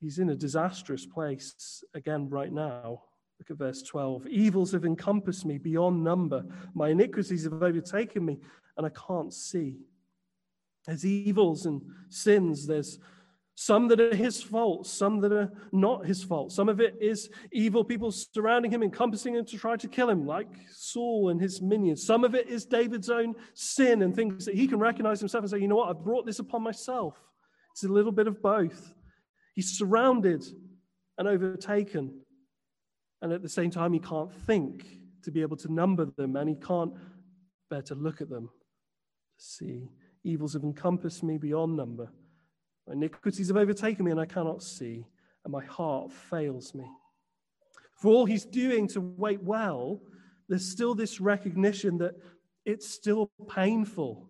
[0.00, 3.02] He's in a disastrous place again right now.
[3.38, 4.26] Look at verse 12.
[4.26, 6.44] Evils have encompassed me beyond number.
[6.74, 8.38] My iniquities have overtaken me,
[8.76, 9.76] and I can't see.
[10.86, 12.66] There's evils and sins.
[12.66, 12.98] There's
[13.54, 16.52] some that are his fault, some that are not his fault.
[16.52, 20.26] Some of it is evil people surrounding him, encompassing him to try to kill him,
[20.26, 22.06] like Saul and his minions.
[22.06, 25.50] Some of it is David's own sin and things that he can recognize himself and
[25.50, 27.14] say, you know what, I've brought this upon myself.
[27.72, 28.92] It's a little bit of both.
[29.58, 30.46] He's surrounded
[31.18, 32.20] and overtaken.
[33.20, 34.86] And at the same time, he can't think
[35.24, 36.92] to be able to number them, and he can't
[37.68, 38.50] bear to look at them
[39.36, 39.88] to see.
[40.22, 42.08] Evils have encompassed me beyond number.
[42.86, 45.04] My iniquities have overtaken me, and I cannot see,
[45.44, 46.84] and my heart fails me.
[48.00, 50.00] For all he's doing to wait well,
[50.48, 52.14] there's still this recognition that
[52.64, 54.27] it's still painful.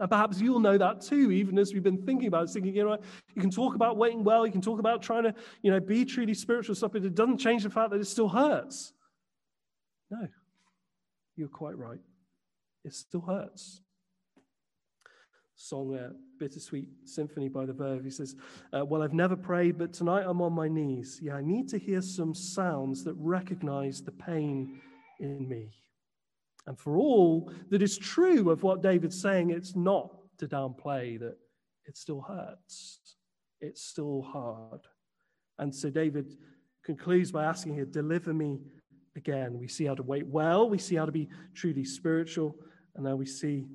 [0.00, 2.84] And perhaps you'll know that too, even as we've been thinking about it, thinking, you
[2.84, 2.96] know,
[3.34, 6.06] you can talk about waiting well, you can talk about trying to, you know, be
[6.06, 8.94] truly spiritual stuff, but it doesn't change the fact that it still hurts.
[10.10, 10.26] No,
[11.36, 12.00] you're quite right.
[12.82, 13.82] It still hurts.
[15.54, 18.02] Song, uh, Bittersweet Symphony by the Verve.
[18.02, 18.34] He says,
[18.72, 21.20] uh, Well, I've never prayed, but tonight I'm on my knees.
[21.22, 24.80] Yeah, I need to hear some sounds that recognize the pain
[25.18, 25.74] in me.
[26.66, 31.36] And for all that is true of what David's saying, it's not to downplay that
[31.86, 33.00] it still hurts,
[33.60, 34.80] it's still hard.
[35.58, 36.36] And so David
[36.84, 38.60] concludes by asking here, Deliver me
[39.16, 39.58] again.
[39.58, 42.56] We see how to wait well, we see how to be truly spiritual,
[42.94, 43.66] and now we see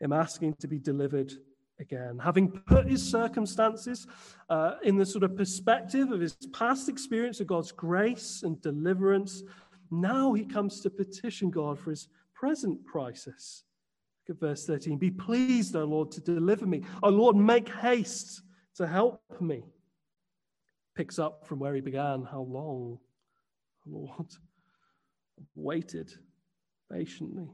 [0.00, 1.32] him asking to be delivered
[1.80, 2.18] again.
[2.22, 4.06] Having put his circumstances
[4.48, 9.42] uh, in the sort of perspective of his past experience of God's grace and deliverance,
[9.90, 12.08] now he comes to petition God for his
[12.44, 13.64] present crisis.
[14.28, 14.98] Look at verse 13.
[14.98, 16.82] Be pleased, O Lord, to deliver me.
[17.02, 18.42] O Lord, make haste
[18.76, 19.64] to help me.
[20.94, 22.22] Picks up from where he began.
[22.22, 22.98] How long,
[23.86, 24.26] Lord,
[25.54, 26.12] waited
[26.92, 27.48] patiently.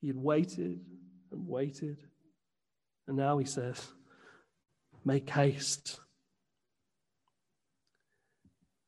[0.00, 0.78] He had waited
[1.32, 1.98] and waited.
[3.08, 3.84] And now he says,
[5.04, 5.98] Make haste.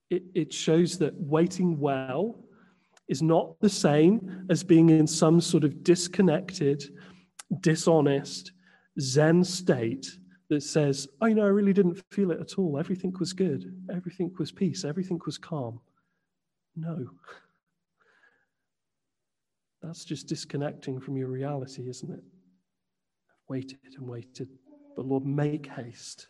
[0.08, 2.43] It, it shows that waiting well
[3.08, 6.84] is not the same as being in some sort of disconnected,
[7.60, 8.52] dishonest,
[9.00, 10.06] Zen state
[10.48, 12.78] that says, oh, you know, I really didn't feel it at all.
[12.78, 13.74] Everything was good.
[13.92, 14.84] Everything was peace.
[14.84, 15.80] Everything was calm.
[16.76, 17.10] No.
[19.82, 22.22] That's just disconnecting from your reality, isn't it?
[22.22, 24.48] I've waited and waited.
[24.96, 26.28] But Lord, make haste.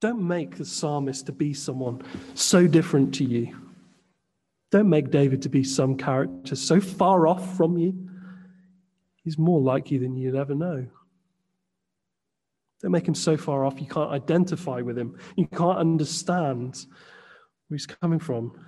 [0.00, 2.02] Don't make the psalmist to be someone
[2.34, 3.69] so different to you
[4.70, 8.08] don't make David to be some character so far off from you.
[9.24, 10.86] He's more like you than you'd ever know.
[12.80, 15.18] Don't make him so far off you can't identify with him.
[15.36, 16.86] You can't understand
[17.68, 18.58] where he's coming from.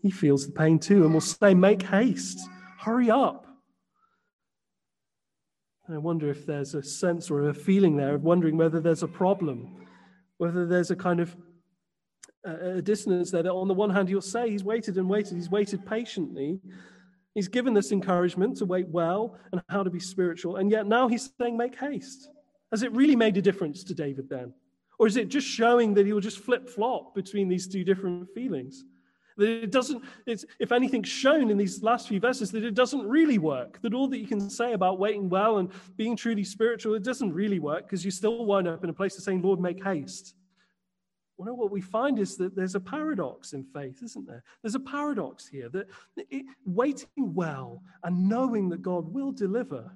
[0.00, 2.38] He feels the pain too and will say, Make haste,
[2.78, 3.46] hurry up.
[5.86, 9.02] And I wonder if there's a sense or a feeling there of wondering whether there's
[9.02, 9.86] a problem,
[10.36, 11.36] whether there's a kind of
[12.44, 15.50] a dissonance there that on the one hand you'll say he's waited and waited, he's
[15.50, 16.60] waited patiently.
[17.34, 20.56] He's given this encouragement to wait well and how to be spiritual.
[20.56, 22.30] And yet now he's saying, make haste.
[22.72, 24.52] Has it really made a difference to David then?
[24.98, 28.28] Or is it just showing that he will just flip flop between these two different
[28.34, 28.84] feelings?
[29.36, 33.06] That it doesn't, it's, if anything, shown in these last few verses that it doesn't
[33.06, 33.80] really work.
[33.82, 37.32] That all that you can say about waiting well and being truly spiritual, it doesn't
[37.32, 40.34] really work because you still wind up in a place of saying, Lord, make haste.
[41.38, 44.42] Well, what we find is that there's a paradox in faith, isn't there?
[44.60, 49.92] There's a paradox here that it, waiting well and knowing that God will deliver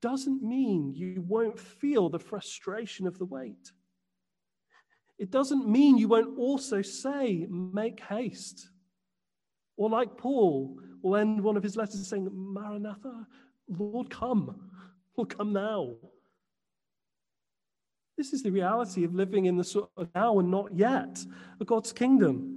[0.00, 3.70] doesn't mean you won't feel the frustration of the wait.
[5.18, 8.68] It doesn't mean you won't also say, make haste.
[9.76, 13.26] Or, like Paul will end one of his letters saying, Maranatha,
[13.68, 14.60] Lord, come.
[15.16, 15.94] Lord, come now.
[18.16, 21.24] This is the reality of living in the sort of now and not yet
[21.60, 22.52] of God's kingdom.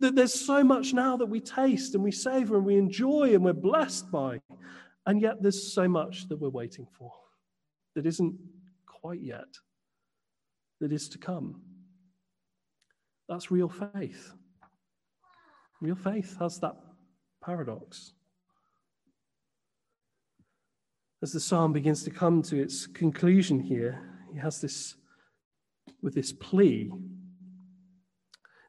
[0.00, 3.44] That there's so much now that we taste and we savor and we enjoy and
[3.44, 4.40] we're blessed by.
[5.06, 7.12] And yet there's so much that we're waiting for
[7.94, 8.38] that isn't
[8.86, 9.48] quite yet,
[10.80, 11.60] that is to come.
[13.28, 14.32] That's real faith.
[15.80, 16.76] Real faith has that
[17.44, 18.12] paradox.
[21.22, 24.96] As the psalm begins to come to its conclusion here, he has this
[26.00, 26.90] with this plea.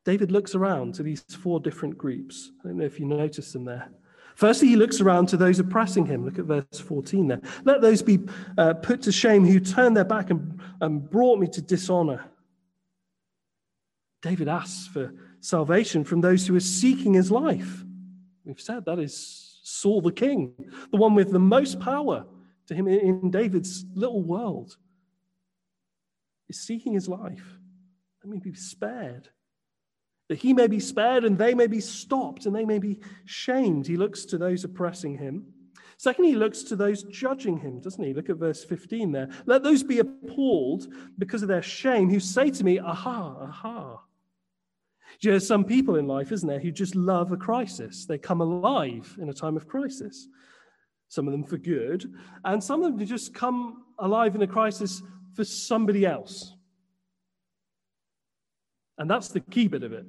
[0.06, 2.52] David looks around to these four different groups.
[2.64, 3.90] I don't know if you notice them there.
[4.36, 6.26] Firstly, he looks around to those oppressing him.
[6.26, 7.42] Look at verse 14 there.
[7.64, 8.20] Let those be
[8.58, 12.26] uh, put to shame who turned their back and, and brought me to dishonor.
[14.22, 17.84] David asks for salvation from those who are seeking his life.
[18.44, 20.54] We've said that is Saul the king,
[20.92, 22.26] the one with the most power
[22.68, 24.78] to him in David's little world,
[26.54, 27.58] is seeking his life.
[28.24, 29.28] Let me be spared.
[30.30, 33.88] That he may be spared and they may be stopped and they may be shamed.
[33.88, 35.46] He looks to those oppressing him.
[35.98, 38.14] Secondly, he looks to those judging him, doesn't he?
[38.14, 39.30] Look at verse 15 there.
[39.46, 40.88] Let those be appalled
[41.18, 44.02] because of their shame who say to me, Aha, aha.
[45.22, 48.06] There's some people in life, isn't there, who just love a crisis.
[48.06, 50.28] They come alive in a time of crisis.
[51.08, 52.12] Some of them for good,
[52.44, 55.02] and some of them just come alive in a crisis
[55.36, 56.56] for somebody else.
[58.98, 60.06] And that's the key bit of it.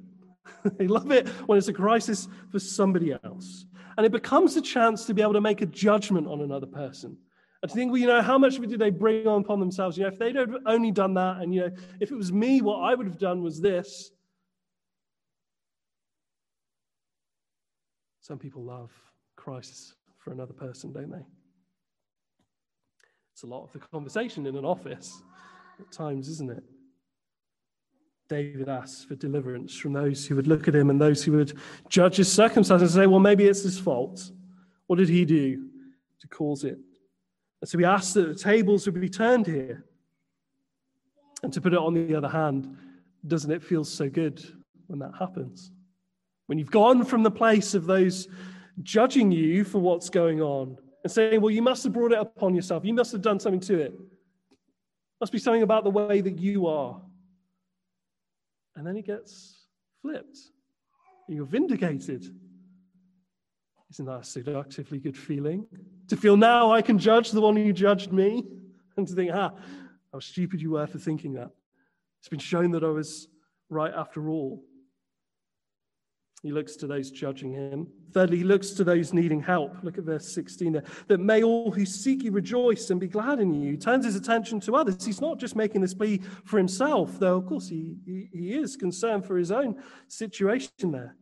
[0.77, 3.65] they love it when it's a crisis for somebody else.
[3.97, 7.17] And it becomes a chance to be able to make a judgment on another person.
[7.61, 9.97] And to think, well, you know, how much did they bring on upon themselves?
[9.97, 12.79] You know, if they'd only done that, and, you know, if it was me, what
[12.79, 14.11] I would have done was this,
[18.25, 18.89] Some people love
[19.35, 21.23] crisis for another person, don't they?
[23.35, 25.21] It's a lot of the conversation in an office
[25.77, 26.63] at times, isn't it?
[28.29, 31.51] David asks for deliverance from those who would look at him and those who would
[31.89, 34.31] judge his circumstances and say, well, maybe it's his fault.
[34.87, 35.67] What did he do
[36.21, 36.77] to cause it?
[37.61, 39.83] And so he asks that the tables would be turned here.
[41.43, 42.77] And to put it on the other hand,
[43.27, 44.41] doesn't it feel so good
[44.87, 45.73] when that happens?
[46.45, 48.29] When you've gone from the place of those
[48.81, 52.55] judging you for what's going on and saying, well, you must have brought it upon
[52.55, 52.83] yourself.
[52.83, 53.93] You must have done something to it.
[55.21, 56.99] Must be something about the way that you are.
[58.75, 59.67] And then it gets
[60.01, 60.35] flipped.
[61.27, 62.25] You're vindicated.
[63.91, 65.67] Isn't that a seductively good feeling?
[66.07, 68.43] To feel now I can judge the one who judged me,
[68.97, 69.51] and to think, ah,
[70.11, 71.51] how stupid you were for thinking that.
[72.19, 73.27] It's been shown that I was
[73.69, 74.63] right after all.
[76.45, 77.87] He looks to those judging him.
[78.13, 79.77] Thirdly, he looks to those needing help.
[79.81, 80.83] Look at verse 16 there.
[81.07, 83.71] That may all who seek you rejoice and be glad in you.
[83.71, 85.03] He turns his attention to others.
[85.03, 88.75] He's not just making this plea for himself, though, of course, he, he, he is
[88.75, 91.15] concerned for his own situation there.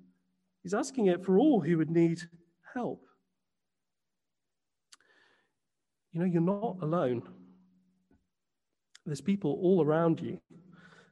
[0.62, 2.22] He's asking it for all who would need
[2.74, 3.06] help.
[6.12, 7.24] You know, you're not alone.
[9.06, 10.42] There's people all around you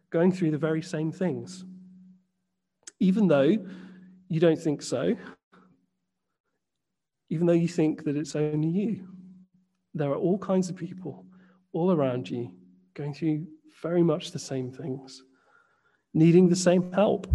[0.09, 1.63] going through the very same things.
[2.99, 3.55] Even though
[4.31, 5.13] you don't think so,
[7.29, 9.05] even though you think that it's only you.
[9.93, 11.25] There are all kinds of people
[11.73, 12.49] all around you
[12.93, 13.45] going through
[13.81, 15.21] very much the same things,
[16.13, 17.27] needing the same help.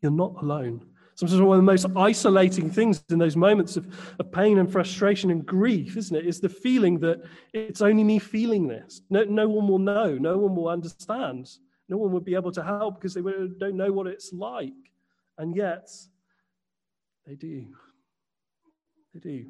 [0.00, 0.86] You're not alone.
[1.16, 3.86] Sometimes one of the most isolating things in those moments of,
[4.18, 6.26] of pain and frustration and grief, isn't it?
[6.26, 7.20] Is the feeling that
[7.52, 9.02] it's only me feeling this.
[9.10, 10.16] No, no one will know.
[10.16, 11.50] No one will understand.
[11.90, 14.72] No one will be able to help because they don't know what it's like.
[15.38, 15.88] And yet,
[17.26, 17.66] they do.
[19.14, 19.46] They do.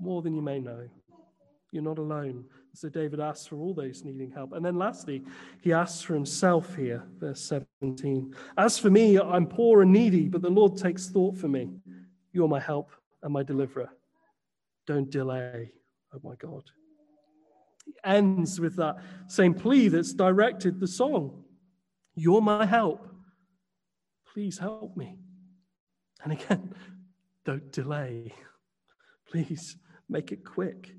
[0.00, 0.88] More than you may know.
[1.72, 2.44] You're not alone.
[2.74, 4.52] So David asks for all those needing help.
[4.52, 5.22] And then lastly,
[5.60, 8.34] he asks for himself here, verse 17.
[8.56, 11.70] As for me, I'm poor and needy, but the Lord takes thought for me.
[12.32, 12.90] You are my help
[13.22, 13.90] and my deliverer.
[14.86, 15.72] Don't delay,
[16.14, 16.62] oh my God.
[17.84, 18.96] He ends with that
[19.26, 21.44] same plea that's directed the song
[22.14, 23.06] You're my help.
[24.38, 25.18] Please help me.
[26.22, 26.72] And again,
[27.44, 28.32] don't delay.
[29.28, 29.76] Please
[30.08, 30.94] make it quick.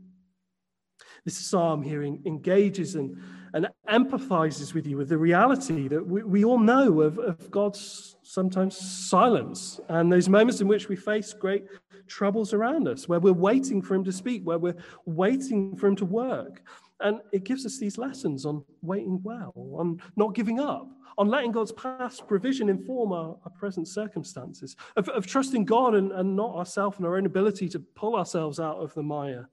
[1.24, 3.16] This psalm here engages and,
[3.54, 8.18] and empathizes with you with the reality that we, we all know of, of God's
[8.24, 11.64] sometimes silence and those moments in which we face great
[12.08, 14.76] troubles around us, where we're waiting for Him to speak, where we're
[15.06, 16.62] waiting for Him to work.
[17.02, 20.88] And it gives us these lessons on waiting well, on not giving up,
[21.18, 26.12] on letting God's past provision inform our, our present circumstances, of, of trusting God and,
[26.12, 29.50] and not ourselves and our own ability to pull ourselves out of the mire,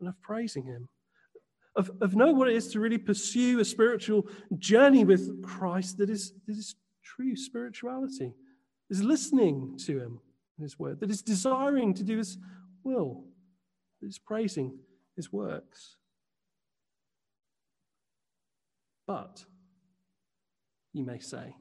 [0.00, 0.88] and of praising Him
[1.76, 4.26] of, of knowing what it is to really pursue a spiritual
[4.58, 8.34] journey with Christ that is, that is true spirituality,
[8.88, 10.20] is listening to Him
[10.58, 12.38] in His word, that is desiring to do His
[12.82, 13.24] will,
[14.00, 14.78] that is praising
[15.16, 15.96] His works.
[19.10, 19.44] But,
[20.92, 21.56] you may say,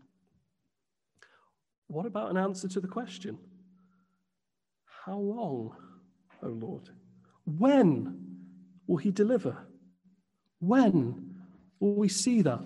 [1.87, 3.39] what about an answer to the question?
[5.03, 5.75] How long,
[6.43, 6.91] O Lord?
[7.45, 8.35] When
[8.85, 9.57] will He deliver?
[10.59, 11.37] When
[11.79, 12.61] will we see that?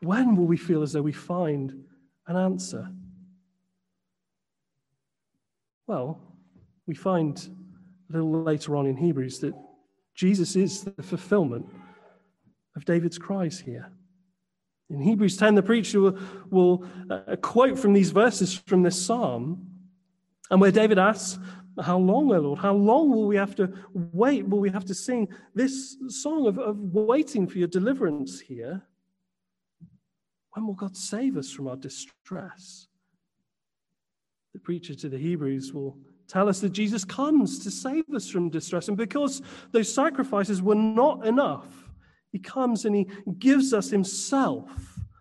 [0.00, 1.84] When will we feel as though we find
[2.26, 2.88] an answer?
[5.86, 6.18] Well,
[6.86, 7.36] we find
[8.08, 9.52] a little later on in Hebrews that
[10.14, 11.66] Jesus is the fulfillment
[12.76, 13.92] of David's cries here.
[14.90, 16.18] In Hebrews 10, the preacher will,
[16.50, 19.66] will uh, quote from these verses from this psalm,
[20.50, 21.38] and where David asks,
[21.82, 22.58] how long, O Lord?
[22.58, 24.48] How long will we have to wait?
[24.48, 28.82] Will we have to sing this song of, of waiting for your deliverance here?
[30.52, 32.88] When will God save us from our distress?
[34.54, 38.48] The preacher to the Hebrews will tell us that Jesus comes to save us from
[38.48, 38.88] distress.
[38.88, 41.85] And because those sacrifices were not enough,
[42.36, 43.06] he comes and he
[43.38, 44.68] gives us himself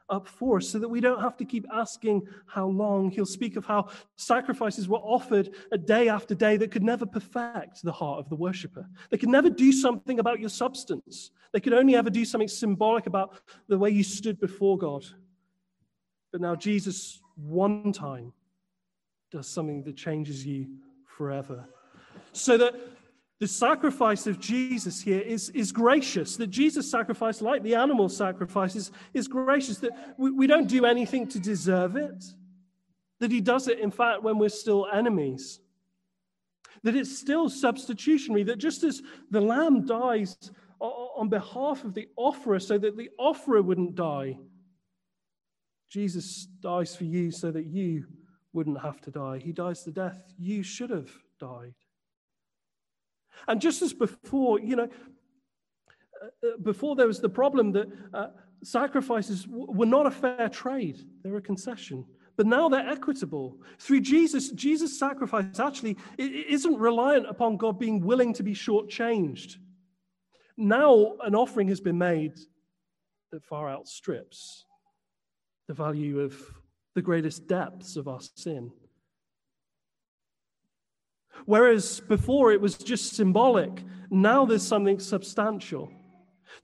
[0.09, 3.09] up for us so that we don't have to keep asking how long.
[3.09, 3.87] He'll speak of how
[4.17, 8.35] sacrifices were offered a day after day that could never perfect the heart of the
[8.35, 8.85] worshiper.
[9.11, 13.07] They could never do something about your substance, they could only ever do something symbolic
[13.07, 13.39] about
[13.69, 15.05] the way you stood before God.
[16.33, 18.33] But now Jesus, one time,
[19.31, 20.67] does something that changes you
[21.05, 21.63] forever.
[22.33, 22.75] So that
[23.39, 28.91] the sacrifice of Jesus here is, is gracious, that Jesus' sacrifice, like the animal sacrifices,
[29.13, 32.23] is gracious, that we, we don't do anything to deserve it,
[33.19, 35.59] that he does it, in fact, when we're still enemies,
[36.83, 40.37] that it's still substitutionary, that just as the lamb dies
[40.79, 44.37] on behalf of the offerer so that the offerer wouldn't die,
[45.89, 48.05] Jesus dies for you so that you
[48.53, 49.39] wouldn't have to die.
[49.39, 51.73] He dies the death you should have died.
[53.47, 54.89] And just as before, you know,
[56.21, 58.27] uh, uh, before there was the problem that uh,
[58.63, 62.05] sacrifices were not a fair trade, they were a concession.
[62.37, 63.57] But now they're equitable.
[63.79, 69.55] Through Jesus, Jesus' sacrifice actually isn't reliant upon God being willing to be shortchanged.
[70.57, 72.37] Now an offering has been made
[73.31, 74.65] that far outstrips
[75.67, 76.35] the value of
[76.93, 78.71] the greatest depths of our sin.
[81.45, 85.91] Whereas before it was just symbolic, now there's something substantial.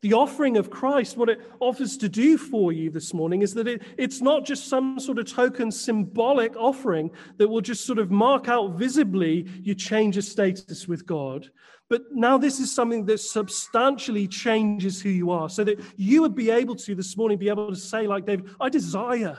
[0.01, 3.67] The offering of Christ, what it offers to do for you this morning is that
[3.67, 8.09] it, it's not just some sort of token symbolic offering that will just sort of
[8.09, 11.51] mark out visibly your change of status with God.
[11.87, 16.35] But now this is something that substantially changes who you are so that you would
[16.35, 19.37] be able to this morning be able to say, like David, I desire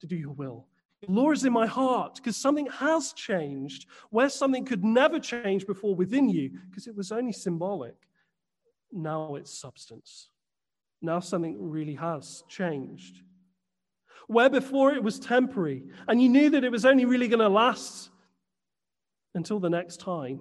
[0.00, 0.66] to do your will.
[1.08, 5.94] Law is in my heart because something has changed where something could never change before
[5.94, 7.94] within you because it was only symbolic.
[8.92, 10.30] Now it's substance.
[11.02, 13.20] Now something really has changed.
[14.26, 17.48] Where before it was temporary and you knew that it was only really going to
[17.48, 18.10] last
[19.34, 20.40] until the next time,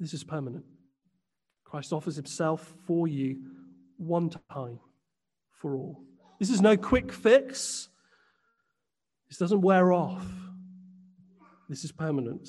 [0.00, 0.64] this is permanent.
[1.64, 3.38] Christ offers himself for you
[3.96, 4.78] one time
[5.50, 6.02] for all.
[6.38, 7.88] This is no quick fix.
[9.28, 10.26] This doesn't wear off.
[11.68, 12.48] This is permanent.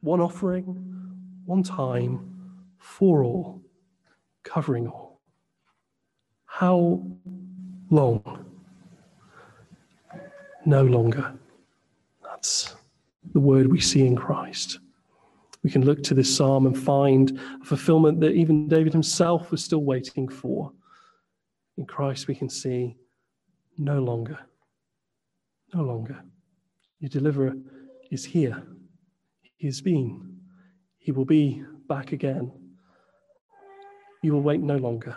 [0.00, 0.64] One offering,
[1.44, 2.30] one time,
[2.78, 3.62] for all,
[4.42, 5.20] covering all.
[6.46, 7.02] How
[7.90, 8.44] long?
[10.64, 11.34] No longer.
[12.22, 12.74] That's
[13.32, 14.78] the word we see in Christ.
[15.62, 19.64] We can look to this psalm and find a fulfillment that even David himself was
[19.64, 20.72] still waiting for.
[21.78, 22.96] In Christ, we can see
[23.78, 24.38] no longer,
[25.74, 26.22] no longer.
[27.00, 27.54] Your deliverer
[28.10, 28.62] is here.
[29.56, 30.38] He has been.
[30.98, 32.52] He will be back again.
[34.22, 35.16] You will wait no longer.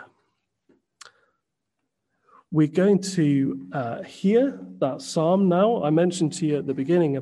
[2.50, 5.82] We're going to uh, hear that psalm now.
[5.82, 7.16] I mentioned to you at the beginning